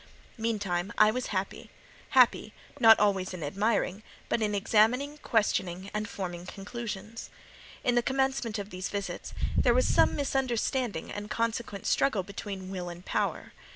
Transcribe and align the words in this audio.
Meantime, 0.35 0.91
I 0.97 1.11
was 1.11 1.27
happy; 1.27 1.69
happy, 2.17 2.55
not 2.79 2.99
always 2.99 3.35
in 3.35 3.43
admiring, 3.43 4.01
but 4.29 4.41
in 4.41 4.55
examining, 4.55 5.19
questioning, 5.19 5.91
and 5.93 6.09
forming 6.09 6.47
conclusions. 6.47 7.29
In 7.83 7.93
the 7.93 8.01
commencement 8.01 8.57
of 8.57 8.71
these 8.71 8.89
visits, 8.89 9.35
there 9.55 9.75
was 9.75 9.87
some 9.87 10.15
misunderstanding 10.15 11.11
and 11.11 11.29
consequent 11.29 11.85
struggle 11.85 12.23
between 12.23 12.71
Will 12.71 12.89
and 12.89 13.05
Power. 13.05 13.51